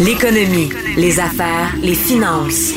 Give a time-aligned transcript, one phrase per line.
[0.00, 2.72] L'économie, les affaires, les finances.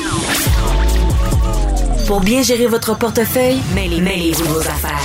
[2.06, 5.00] Pour bien gérer votre portefeuille, mêlez-vous vos affaires.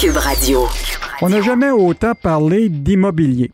[0.00, 0.60] Cube Radio.
[1.20, 3.50] On n'a jamais autant parlé d'immobilier.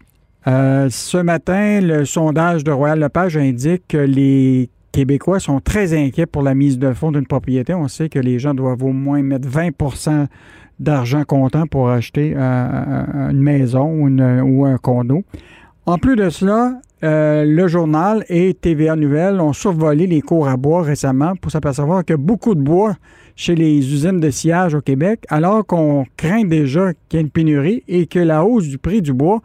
[0.47, 6.27] Euh, ce matin, le sondage de Royal Lepage indique que les Québécois sont très inquiets
[6.27, 7.73] pour la mise de fonds d'une propriété.
[7.73, 10.27] On sait que les gens doivent au moins mettre 20%
[10.79, 15.25] d'argent comptant pour acheter euh, une maison ou un condo.
[15.87, 20.57] En plus de cela, euh, le journal et TVA Nouvelles ont survolé les cours à
[20.57, 22.97] bois récemment pour s'apercevoir que beaucoup de bois
[23.37, 27.31] chez les usines de sillage au Québec, alors qu'on craint déjà qu'il y ait une
[27.31, 29.41] pénurie et que la hausse du prix du bois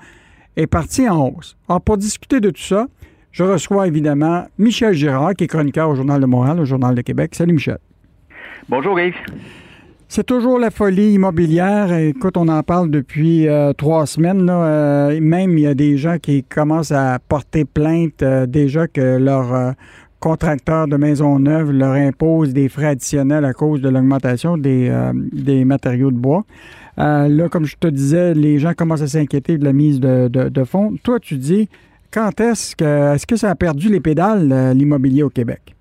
[0.58, 1.58] est partie en hausse.
[1.70, 2.88] Alors, pour discuter de tout ça,
[3.32, 7.02] je reçois évidemment Michel Girard, qui est chroniqueur au Journal de Montréal, au Journal de
[7.02, 7.36] Québec.
[7.36, 7.78] Salut Michel.
[8.68, 9.16] Bonjour Yves.
[10.08, 11.92] C'est toujours la folie immobilière.
[11.92, 14.48] Écoute, on en parle depuis euh, trois semaines.
[14.50, 19.18] Euh, même il y a des gens qui commencent à porter plainte euh, déjà que
[19.18, 19.74] leur
[20.20, 25.66] contracteur de maison neuve leur impose des frais additionnels à cause de l'augmentation des, des,
[25.66, 26.46] matériaux de bois.
[26.98, 30.64] là, comme je te disais, les gens commencent à s'inquiéter de la mise de, de
[30.64, 30.96] fonds.
[31.04, 31.70] Toi, tu dis,
[32.12, 35.75] quand est-ce que, est-ce que ça a perdu les pédales, l'immobilier au Québec?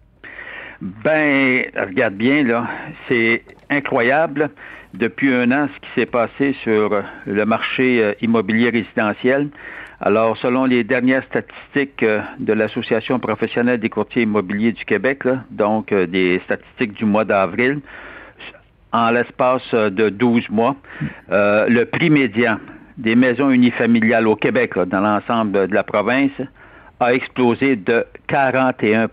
[0.85, 2.67] Ben, regarde bien, là,
[3.09, 4.51] c'est incroyable
[4.93, 9.49] depuis un an ce qui s'est passé sur le marché euh, immobilier résidentiel.
[10.03, 15.91] Alors, selon les dernières statistiques euh, de l'Association professionnelle des courtiers immobiliers du Québec, donc
[15.91, 17.81] euh, des statistiques du mois d'avril,
[18.93, 20.77] en l'espace de 12 mois,
[21.31, 22.59] le prix médian
[22.99, 26.31] des maisons unifamiliales au Québec, dans l'ensemble de la province,
[27.01, 29.09] a explosé de 41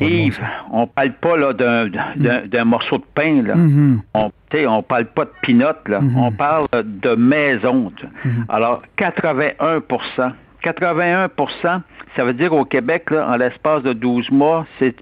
[0.00, 0.40] Yves,
[0.72, 3.42] on parle pas là d'un morceau de pain.
[3.42, 3.54] Là.
[3.54, 3.98] Mm-hmm.
[4.14, 4.30] On
[4.66, 6.00] on parle pas de pinottes, là.
[6.00, 6.16] Mm-hmm.
[6.18, 7.92] on parle de maison.
[8.24, 8.44] Mm-hmm.
[8.48, 11.80] Alors, 81% 81%
[12.16, 14.94] ça veut dire au Québec, là, en l'espace de 12 mois, c'est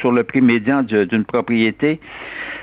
[0.00, 2.00] sur le prix médian d'une propriété.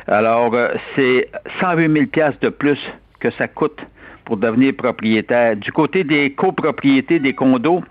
[0.07, 1.29] Alors, euh, c'est
[1.59, 2.79] 108 000 de plus
[3.19, 3.79] que ça coûte
[4.25, 5.55] pour devenir propriétaire.
[5.55, 7.83] Du côté des copropriétés, des condos,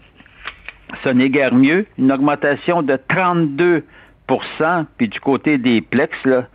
[1.03, 1.87] ce n'est guère mieux.
[1.99, 3.83] Une augmentation de 32%
[4.97, 6.47] puis du côté des plex, là,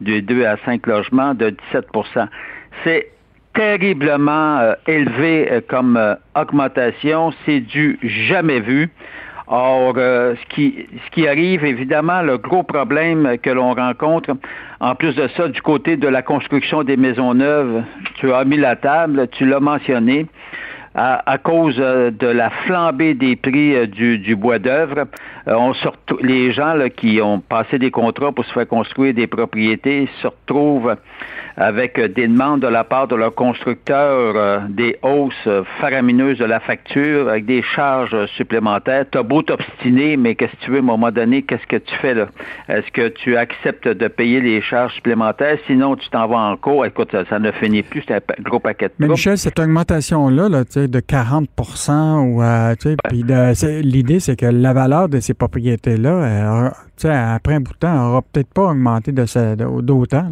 [0.00, 2.26] de 2 à 5 logements, de 17%
[2.84, 3.08] C'est
[3.54, 7.32] terriblement euh, élevé euh, comme euh, augmentation.
[7.44, 8.90] C'est du jamais vu.
[9.46, 14.30] Or, ce, qui, ce qui arrive, évidemment, le gros problème que l'on rencontre,
[14.80, 17.82] en plus de ça, du côté de la construction des maisons neuves,
[18.14, 20.24] tu as mis la table, tu l'as mentionné,
[20.94, 25.06] à, cause euh, de la flambée des prix euh, du, bois d'œuvre.
[25.48, 25.72] Euh, on
[26.22, 30.94] les gens qui ont passé des contrats pour se faire construire des propriétés se retrouvent
[31.56, 35.48] avec des demandes de la part de leurs constructeurs, des hausses
[35.80, 39.04] faramineuses de la facture, avec des charges supplémentaires.
[39.08, 41.94] T'as beau t'obstiner, mais qu'est-ce que tu veux à un moment donné, qu'est-ce que tu
[42.02, 42.26] fais là?
[42.68, 45.56] Est-ce que tu acceptes de payer les charges supplémentaires?
[45.68, 46.86] Sinon, tu t'en vas en cours.
[46.86, 50.64] Écoute, ça, ne finit plus, c'est un gros paquet de Mais Michel, cette augmentation-là, là,
[50.88, 52.74] de 40% ou euh,
[53.82, 56.72] l'idée, c'est que la valeur de ces propriétés-là,
[57.02, 60.30] après un bout de temps, n'aura peut-être pas augmenté d'autant.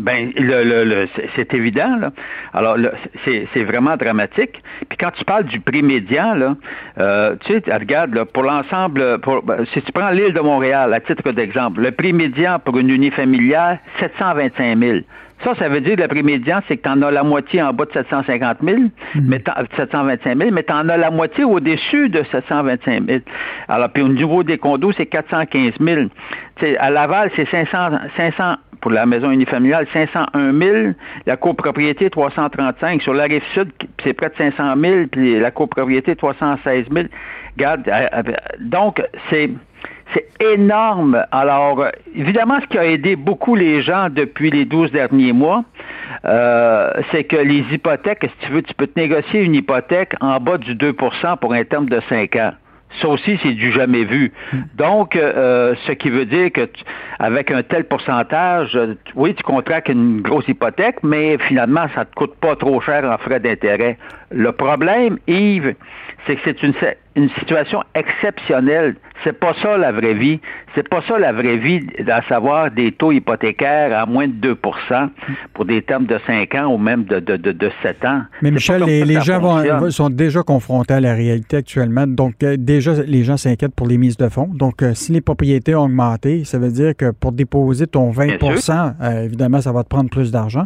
[0.00, 1.06] Ben, le,
[1.36, 1.96] c'est évident.
[1.96, 2.10] Là.
[2.54, 2.76] Alors,
[3.24, 4.62] c'est vraiment dramatique.
[4.88, 6.56] Puis quand tu parles du prix médian, là,
[6.98, 11.30] euh, tu sais, regarde, pour l'ensemble, ben, si tu prends l'île de Montréal, à titre
[11.32, 14.98] d'exemple, le prix médian pour une unifamiliale, 725 000.
[15.44, 17.62] Ça, ça veut dire que le prix médian, c'est que tu en as la moitié
[17.62, 18.90] en bas de 750 000, mhm.
[19.26, 19.42] mais
[19.76, 23.20] 725 000, mais tu en as la moitié au-dessus de 725 000.
[23.68, 26.08] Alors, puis au niveau des condos, c'est 415 000.
[26.56, 30.76] T'sais, à Laval, c'est 500, 500 pour la maison unifamiliale, 501 000.
[31.26, 33.02] La copropriété, 335.
[33.02, 33.70] Sur la rive sud,
[34.02, 35.06] c'est près de 500 000.
[35.10, 37.06] Puis la copropriété, 316 000.
[37.56, 38.22] Regarde, euh, euh,
[38.60, 39.50] donc, c'est
[40.12, 41.24] c'est énorme.
[41.30, 41.86] Alors,
[42.16, 45.64] évidemment, ce qui a aidé beaucoup les gens depuis les 12 derniers mois,
[46.24, 50.40] euh, c'est que les hypothèques, si tu veux, tu peux te négocier une hypothèque en
[50.40, 52.52] bas du 2% pour un terme de 5 ans.
[53.00, 54.32] Ça aussi, c'est du jamais vu.
[54.74, 56.68] Donc, euh, ce qui veut dire que
[57.18, 58.78] avec un tel pourcentage,
[59.14, 63.16] oui, tu contractes une grosse hypothèque, mais finalement, ça te coûte pas trop cher en
[63.18, 63.96] frais d'intérêt.
[64.30, 65.74] Le problème, Yves,
[66.26, 66.74] c'est que c'est une,
[67.16, 68.96] une situation exceptionnelle.
[69.24, 70.40] C'est pas ça la vraie vie.
[70.74, 75.08] C'est pas ça la vraie vie, à savoir des taux hypothécaires à moins de 2%
[75.52, 78.22] pour des termes de 5 ans ou même de, de, de, 7 ans.
[78.40, 82.06] Mais Michel, les, gens vont, sont déjà confrontés à la réalité actuellement.
[82.06, 84.48] Donc, euh, déjà, les gens s'inquiètent pour les mises de fonds.
[84.54, 88.94] Donc, euh, si les propriétés ont augmenté, ça veut dire que pour déposer ton 20%
[89.02, 90.64] euh, évidemment, ça va te prendre plus d'argent.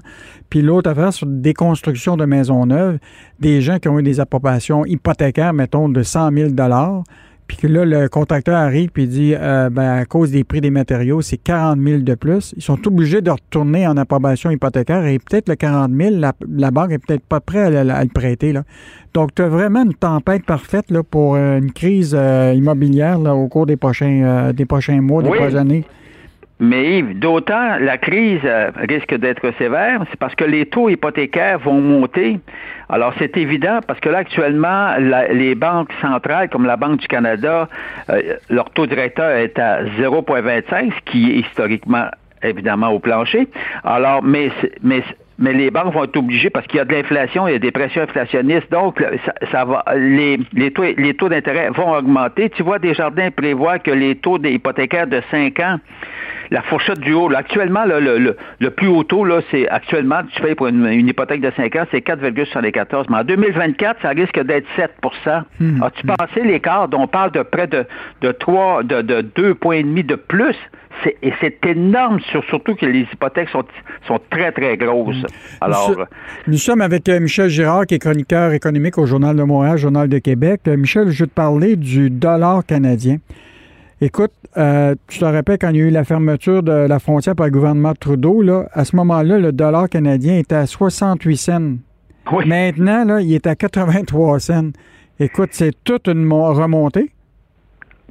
[0.51, 2.99] Puis l'autre affaire, sur des constructions de maisons neuves,
[3.41, 6.51] des des gens qui ont eu des approbations hypothécaires, mettons, de 100 000
[7.47, 10.71] puis que là, le contracteur arrive et dit, euh, ben, à cause des prix des
[10.71, 12.55] matériaux, c'est 40 000 de plus.
[12.57, 16.93] Ils sont obligés de retourner en approbation hypothécaire et peut-être le 40 000, la, banque
[16.93, 18.55] est peut-être pas prête à, le prêter.
[18.55, 18.63] Là.
[19.13, 23.35] Donc, tu as vraiment une tempête parfaite là, pour euh, une crise euh, immobilière là,
[23.35, 25.85] au cours des prochains, des prochains mois, des prochaines années.
[26.61, 28.41] Mais Yves, d'autant la crise
[28.77, 32.39] risque d'être sévère, c'est parce que les taux hypothécaires vont monter.
[32.89, 34.95] Alors c'est évident parce que là actuellement,
[35.33, 37.69] les banques centrales comme la Banque du Canada,
[38.11, 42.07] euh, leur taux directeur est à 0,25, ce qui est historiquement
[42.45, 43.49] évidemment au plancher.
[43.83, 44.51] Alors, mais,
[44.83, 45.03] mais
[45.39, 47.59] mais les banques vont être obligées parce qu'il y a de l'inflation, il y a
[47.59, 49.05] des pressions inflationnistes, donc
[49.51, 52.51] ça, va les, les taux, les taux d'intérêt vont augmenter.
[52.51, 55.79] Tu vois, Desjardins prévoit que les taux des hypothécaires de 5 ans
[56.51, 57.31] la fourchette du haut.
[57.35, 61.51] actuellement, le, le, plus haut taux, là, c'est actuellement, tu payes pour une, hypothèque de
[61.57, 63.07] 5 ans, c'est 4,74.
[63.09, 65.83] Mais en 2024, ça risque d'être 7% hmm.
[65.83, 67.85] As-tu pensé l'écart dont on parle de près de,
[68.21, 70.57] de 3, de, de 2 points et demi de plus?
[71.23, 73.65] Et c'est énorme, surtout que les hypothèques sont,
[74.07, 75.23] sont très, très grosses.
[75.23, 75.27] Hmm.
[75.61, 76.07] Alors,
[76.47, 80.09] nous, sommes avec euh, Michel Girard, qui est chroniqueur économique au Journal de Montréal, Journal
[80.09, 80.63] de Québec.
[80.67, 83.19] Euh, Michel, je vais te parler du dollar canadien.
[84.01, 87.35] Écoute, euh, tu te rappelles quand il y a eu la fermeture de la frontière
[87.35, 91.37] par le gouvernement de Trudeau, là, à ce moment-là, le dollar canadien était à 68
[91.37, 91.73] cents.
[92.47, 94.71] Maintenant, là, il est à 83 cents.
[95.21, 97.11] Écoute, c'est toute une remontée.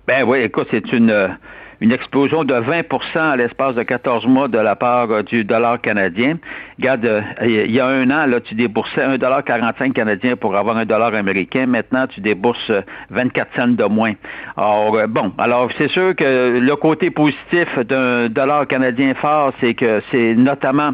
[0.08, 1.38] Ben oui, écoute, c'est une,
[1.82, 5.80] une explosion de 20% à l'espace de 14 mois de la part euh, du dollar
[5.82, 6.38] canadien.
[6.80, 10.86] Regarde, euh, il y a un an, là, tu déboursais 1,45 canadien pour avoir un
[10.86, 11.66] dollar américain.
[11.66, 12.72] Maintenant, tu débourses
[13.10, 14.14] 24 euh, cents de moins.
[14.58, 20.02] Alors, bon, alors c'est sûr que le côté positif d'un dollar canadien fort, c'est que
[20.12, 20.92] c'est notamment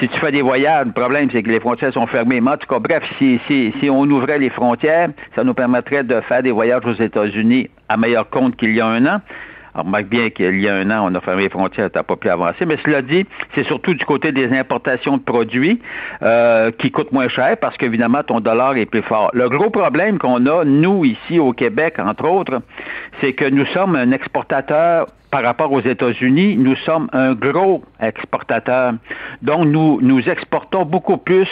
[0.00, 2.40] si tu fais des voyages, le problème, c'est que les frontières sont fermées.
[2.40, 6.04] Mais en tout cas, bref, si, si, si on ouvrait les frontières, ça nous permettrait
[6.04, 9.20] de faire des voyages aux États-Unis à meilleur compte qu'il y a un an.
[9.76, 12.02] On remarque bien qu'il y a un an, on a fermé les frontières, tu n'as
[12.02, 12.64] pas pu avancer.
[12.64, 15.80] Mais cela dit, c'est surtout du côté des importations de produits
[16.22, 19.30] euh, qui coûtent moins cher parce qu'évidemment, ton dollar est plus fort.
[19.34, 22.62] Le gros problème qu'on a, nous, ici au Québec, entre autres,
[23.20, 28.94] c'est que nous sommes un exportateur par rapport aux États-Unis, nous sommes un gros exportateur.
[29.42, 31.48] Donc, nous, nous exportons beaucoup plus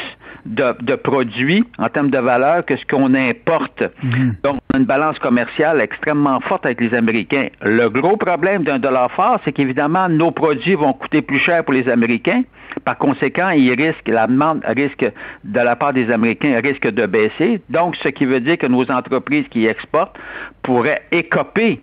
[0.47, 3.83] de, produits en termes de valeur que ce qu'on importe.
[4.03, 4.37] Mhm.
[4.43, 7.49] Donc, on a une balance commerciale extrêmement forte avec les Américains.
[7.63, 11.75] Le gros problème d'un dollar fort, c'est qu'évidemment, nos produits vont coûter plus cher pour
[11.75, 12.43] les Américains.
[12.85, 15.11] Par conséquent, ils risquent, la demande risque
[15.45, 17.61] de la part des Américains risque de baisser.
[17.71, 20.17] Donc, ce qui veut dire que nos entreprises qui exportent
[20.63, 21.81] pourraient écoper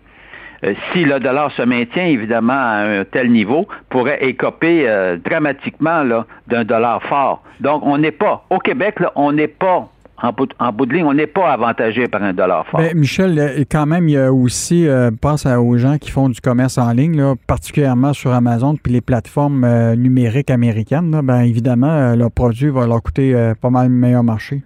[0.93, 6.03] si le dollar se maintient évidemment à un tel niveau, pourrait écoper euh, dramatiquement
[6.47, 7.43] d'un dollar fort.
[7.59, 9.89] Donc, on n'est pas, au Québec, on n'est pas
[10.23, 12.79] en bout, de ligne, on n'est pas avantagé par un dollar fort.
[12.79, 16.39] Mais Michel, quand même, il y a aussi, euh, pense aux gens qui font du
[16.39, 19.65] commerce en ligne, particulièrement sur Amazon, puis les plateformes
[19.95, 21.21] numériques américaines.
[21.23, 24.61] ben, évidemment, leurs produits vont leur coûter pas mal meilleur marché.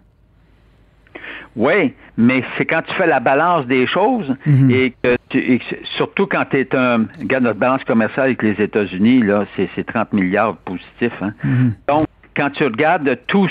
[1.55, 4.71] Oui, mais c'est quand tu fais la balance des choses mhm.
[4.71, 5.61] et que tu,
[5.97, 7.05] surtout quand tu es un.
[7.19, 11.21] Regarde notre balance commerciale avec les États-Unis, là, c'est 30 milliards positifs.
[11.21, 11.33] Hein.
[11.43, 11.73] Mhm.
[11.87, 13.47] Donc, quand tu regardes tout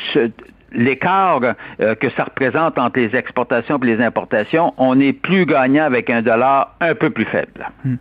[0.72, 1.40] l'écart
[1.80, 6.10] euh, que ça représente entre les exportations et les importations, on est plus gagnant avec
[6.10, 7.68] un dollar un peu plus faible.
[7.84, 7.98] Mhm.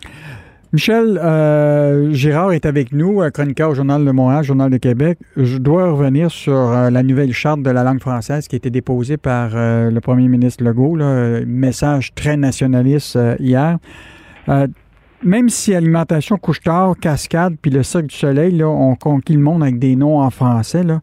[0.74, 5.20] Michel euh, Girard est avec nous, chroniqueur au Journal de Montréal, Journal de Québec.
[5.38, 8.72] Je dois revenir sur euh, la nouvelle charte de la langue française qui a été
[8.72, 10.98] déposée par euh, le premier ministre Legault,
[11.46, 13.78] message très nationaliste hier.
[15.22, 19.62] même si Alimentation Couche-Tard, Cascade puis le Cirque du Soleil là, ont conquis le monde
[19.62, 21.02] avec des noms en français, là,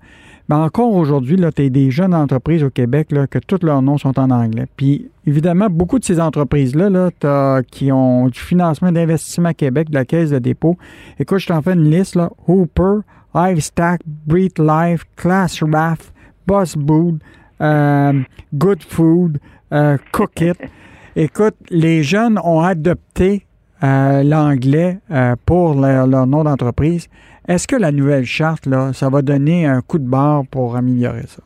[0.51, 3.99] mais encore aujourd'hui, tu as des jeunes entreprises au Québec là, que tous leurs noms
[3.99, 4.67] sont en anglais.
[4.77, 10.05] Puis évidemment, beaucoup de ces entreprises-là là, qui ont du financement d'investissement Québec, de la
[10.05, 10.77] Caisse de dépôt.
[11.21, 12.17] Écoute, je t'en fais une liste.
[12.17, 12.31] Là.
[12.49, 13.03] Hooper,
[13.33, 16.13] Hivestack, Breed Life, Class Raft,
[16.49, 17.21] Boss Boot,
[17.61, 18.21] euh,
[18.53, 19.39] Good Food,
[19.73, 20.57] euh, Cook It.
[21.15, 23.47] Écoute, les jeunes ont adopté
[23.85, 24.99] euh, l'anglais
[25.47, 27.07] pour leur nom d'entreprise.
[27.51, 31.27] Est-ce que la nouvelle charte, là, ça va donner un coup de barre pour améliorer
[31.27, 31.43] ça?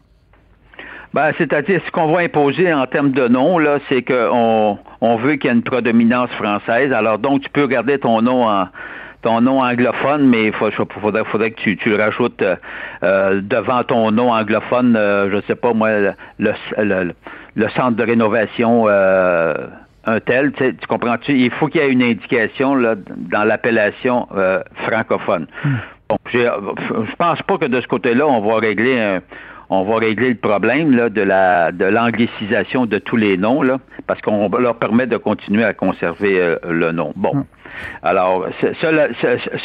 [1.15, 5.37] Ben, c'est-à-dire, ce qu'on va imposer en termes de nom, là, c'est qu'on on veut
[5.37, 6.93] qu'il y ait une prédominance française.
[6.93, 8.67] Alors, donc, tu peux garder ton nom en
[9.23, 12.57] ton nom anglophone, mais il faudrait, faudrait, que tu, le rajoutes euh,
[13.03, 15.89] euh, devant ton nom anglophone, je euh, je sais pas moi,
[16.39, 16.53] le,
[17.57, 18.89] le, centre de rénovation
[20.07, 21.33] un tel, tu, comprends-tu?
[21.33, 24.29] Il faut qu'il y ait une indication là, dans l'appellation
[24.87, 25.47] francophone.
[25.65, 25.77] Hmm.
[26.09, 29.23] Bon, je pense pas que de ce côté-là, on va régler un,
[29.71, 33.79] on va régler le problème là, de la de l'anglicisation de tous les noms, là,
[34.07, 37.13] parce qu'on leur permet de continuer à conserver euh, le nom.
[37.17, 37.31] Bon.
[37.31, 37.45] Hum.
[38.03, 38.47] Alors,
[38.81, 39.09] cela,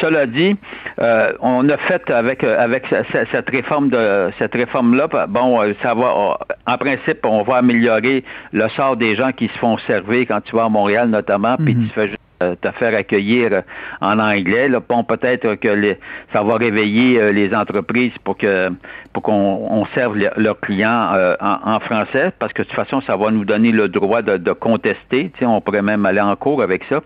[0.01, 0.55] cela dit,
[0.99, 2.85] euh, on a fait avec avec
[3.31, 8.67] cette réforme de cette réforme là, bon, ça va en principe, on va améliorer le
[8.69, 11.87] sort des gens qui se font servir quand tu vas à Montréal notamment, puis tu
[11.89, 13.61] fais juste euh, te faire accueillir euh,
[14.01, 14.67] en anglais.
[14.69, 14.79] Là.
[14.87, 15.95] Bon, peut-être que
[16.33, 18.69] ça va réveiller euh, les entreprises pour que
[19.13, 21.09] pour qu'on serve leurs clients
[21.41, 24.51] en, français, parce que de toute façon, ça va nous donner le droit de, de
[24.51, 25.31] contester.
[25.37, 27.01] Tu on pourrait même aller en cours avec ça.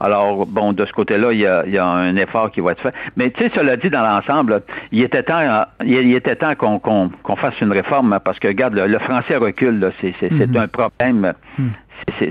[0.00, 2.72] Alors, bon, de ce côté-là, il y a, il y a un effort qui va
[2.72, 2.94] être fait.
[3.16, 4.62] Mais tu sais, cela dit, dans l'ensemble,
[4.92, 8.74] il était temps, il était temps qu'on qu'on fasse une réforme, hein, parce que regarde,
[8.74, 10.58] le, français recule, c'est mm-hmm.
[10.58, 11.32] un problème.
[11.58, 11.68] Mm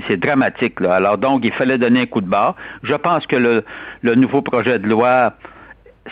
[0.06, 0.80] c'est dramatique.
[0.80, 0.94] Là.
[0.94, 2.54] Alors donc, il fallait donner un coup de barre.
[2.82, 5.34] Je pense que le, nouveau projet de loi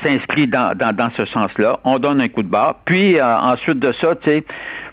[0.03, 0.75] s'inscrit dans,
[1.17, 1.81] ce sens-là.
[1.85, 2.77] On donne un coup de barre.
[2.85, 4.45] Puis euh, ensuite de ça, tu sais,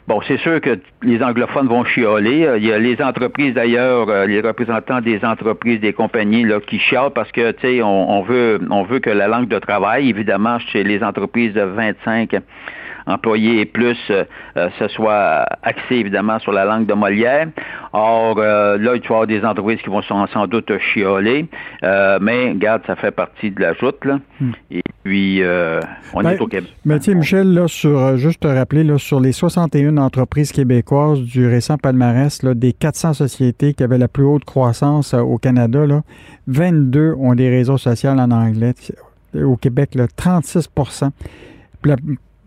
[0.07, 2.45] bon, c'est sûr que les anglophones vont chioler.
[2.45, 6.59] Euh, il y a les entreprises d'ailleurs, euh, les représentants des entreprises, des compagnies là,
[6.59, 10.09] qui chialent parce que tu sais, on, veut on veut que la langue de travail,
[10.09, 12.35] évidemment, chez les entreprises de 25
[13.05, 14.23] employés et plus, euh,
[14.57, 17.47] euh, ce soit axé évidemment sur la langue de Molière.
[17.91, 21.47] Or, euh, là, tu vas avoir des entreprises qui vont sans, doute chioler,
[21.81, 24.03] mais regarde, ça fait partie de la joute.
[24.03, 24.19] Là.
[24.39, 24.51] Hmm.
[24.71, 25.41] Et puis,
[26.13, 26.73] on est ben, au Québec.
[26.85, 31.47] Mais tu Michel, là, sur, juste te rappeler, là, sur les 61 entreprises québécoises du
[31.47, 36.01] récent palmarès, là, des 400 sociétés qui avaient la plus haute croissance au Canada, là,
[36.47, 38.73] 22 ont des réseaux sociaux en anglais.
[39.35, 40.67] Au Québec, là, 36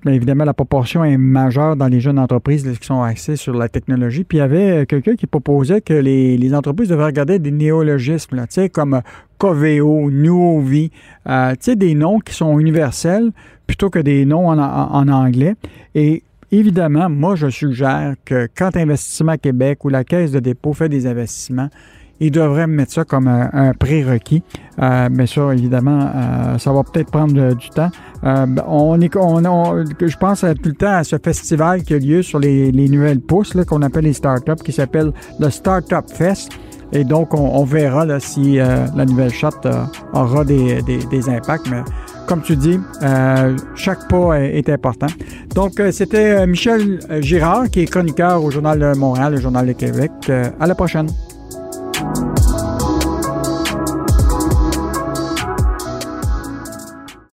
[0.07, 3.69] Bien évidemment, la proportion est majeure dans les jeunes entreprises qui sont axées sur la
[3.69, 4.23] technologie.
[4.23, 8.47] Puis il y avait euh, quelqu'un qui proposait que les, entreprises devraient regarder des néologismes,
[8.73, 9.01] comme euh,
[9.37, 10.93] Coveo, Nuovi,
[11.29, 13.33] euh, des noms qui sont universels
[13.67, 15.57] plutôt que des noms en, en anglais.
[15.97, 16.23] Et
[16.53, 21.09] évidemment, moi, je suggère que quand Investissement Québec ou la Caisse de dépôt fait des
[21.09, 21.69] investissements,
[22.21, 24.43] ils devraient mettre ça comme un, prérequis.
[24.81, 27.91] Euh, mais ça, évidemment, euh, ça va peut-être prendre du temps.
[28.25, 32.23] Euh, on est, on, je pense tout le temps à ce festival qui a lieu
[32.23, 36.53] sur les, nouvelles pousses qu'on appelle les startups, qui s'appelle le Startup Fest.
[36.93, 39.49] Et donc, on, verra là, si la nouvelle shot
[40.13, 41.69] aura des, des, impacts.
[41.69, 41.83] Mais
[42.29, 42.79] comme tu dis,
[43.75, 45.09] chaque pas est, important.
[45.53, 50.13] Donc, c'était Michel Girard, qui est chroniqueur au Journal de Montréal, le Journal de Québec.
[50.61, 51.09] à la prochaine.